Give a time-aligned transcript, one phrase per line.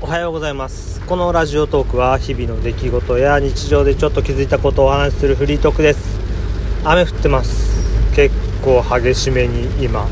[0.00, 1.00] おはようございます。
[1.06, 6.20] このラジオトークは日々の出来事や日常でちょっと気づいたことをお話しするフリートークです。
[6.84, 8.14] 雨降ってます。
[8.14, 8.32] 結
[8.62, 10.06] 構激しめに今。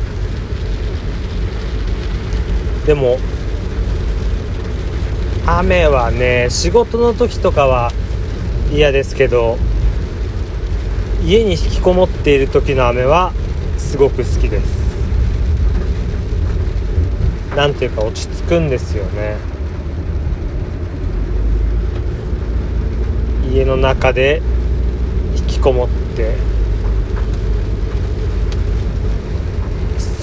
[2.85, 3.19] でも
[5.47, 7.93] 雨はね仕事の時とかは
[8.73, 9.57] 嫌ですけど
[11.25, 13.33] 家に引きこもっている時の雨は
[13.79, 14.87] すごく好きです。
[17.55, 19.37] なんていうか落ち着くんですよね
[23.51, 24.41] 家の中で
[25.37, 26.35] 引きこもって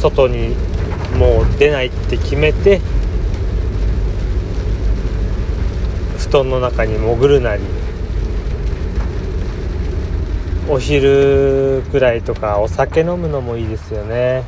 [0.01, 0.55] 外に
[1.17, 2.81] もう出ないって決めて
[6.17, 7.61] 布団の中に潜るなり
[10.67, 14.43] お昼くらいとかお酒飲むのもいいですよね。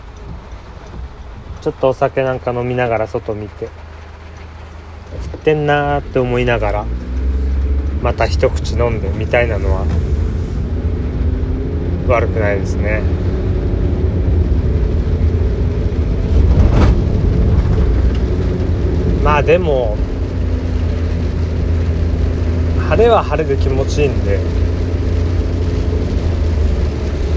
[1.61, 3.69] ちょっとお酒なんか飲みながら外見て降
[5.37, 6.85] ってんなーって思いながら
[8.01, 9.85] また一口飲んでみたいなのは
[12.07, 13.01] 悪くないですね。
[19.23, 19.97] まあでも
[22.89, 24.39] 晴れは晴れで気持ちいいんで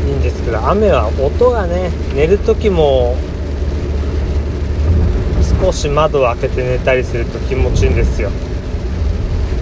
[0.06, 3.16] いいんですけど雨は音がね寝る時も
[5.62, 8.30] 少し窓を開けて寝たりすると気持ちいいんですよ。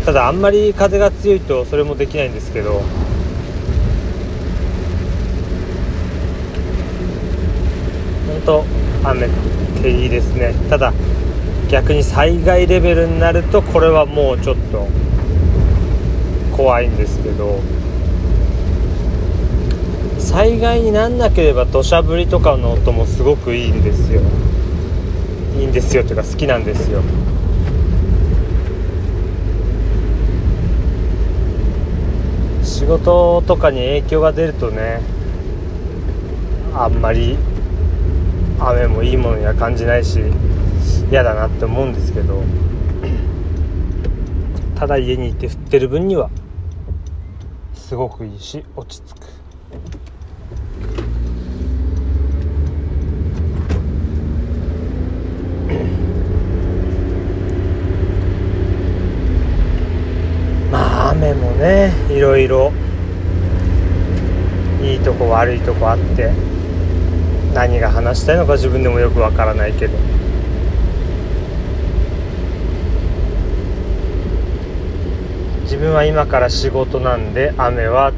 [0.07, 2.81] ただあんまり風が強いとそれもできないんですけど。
[8.29, 8.65] 本
[9.03, 9.31] 当雨っ
[9.83, 10.55] ていいですね。
[10.71, 10.93] ただ
[11.69, 14.87] 逆に災害レベルになるとこれはもうちょっと
[16.57, 17.59] 怖いんですけど。
[20.21, 24.21] 災害になんなければ土砂降りとかの音もすごくいいんですよ。
[25.59, 27.03] いいんですよというか好きなんですよ。
[32.87, 35.01] 仕事とかに影響が出るとね
[36.73, 37.37] あんまり
[38.61, 40.21] 雨もいいものには感じないし
[41.11, 42.45] 嫌だなって思うんですけど
[44.77, 46.31] ただ家にいて降ってる分には
[47.75, 49.27] すごくいいし落ち着く
[60.71, 62.73] まあ雨もねいろいろ。
[64.83, 66.31] いいとこ悪いとこあって
[67.53, 69.99] 何が話したいのか自分でもよくわからないけど。
[75.63, 78.13] 自分は今から仕事なんで雨は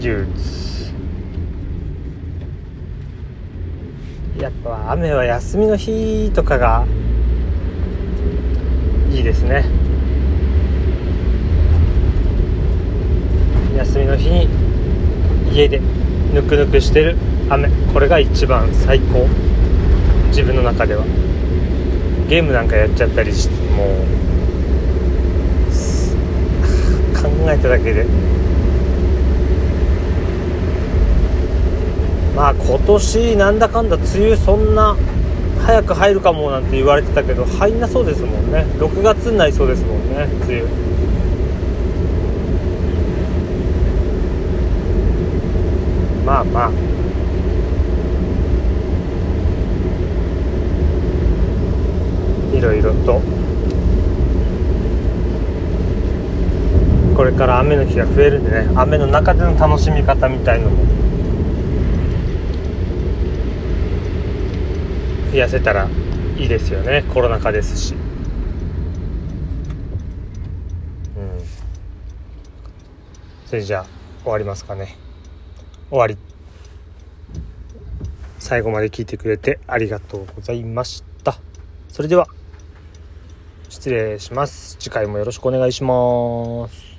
[0.00, 0.92] 憂鬱。
[4.40, 6.86] やっぱ雨は休みの日とかが
[9.10, 9.81] いいですね。
[13.92, 14.48] 休みの日に
[15.52, 15.78] 家で
[16.32, 17.14] ぬくぬくしてる
[17.50, 17.68] 雨。
[17.92, 19.26] これが一番最高。
[20.28, 21.04] 自分の中では。
[22.26, 23.88] ゲームなんかやっちゃったりしてもう
[27.14, 28.06] 考えただけで。
[32.34, 34.96] まあ今年なんだかんだ梅雨そんな
[35.66, 38.64] 早く入るかもなんて言われてたけど入んなそうですもんね。
[38.78, 40.91] 6月になりそうですもんね梅雨。
[46.24, 46.70] まあまあ。
[52.56, 53.20] いろいろと。
[57.16, 60.84] これから雨の日が増えるんでね雨の中での楽しみ方みたいのも。
[65.32, 65.88] 増やせたら
[66.36, 67.94] いいですよねコロナ禍ですし。
[67.94, 67.98] うん。
[73.46, 73.86] それじゃあ
[74.22, 74.96] 終わりますかね。
[75.92, 76.16] 終わり。
[78.38, 81.36] 最後まで聞いてくれてありがとうございました。
[81.90, 82.26] それでは
[83.68, 84.78] 失礼します。
[84.80, 86.91] 次回もよろしくお願いします。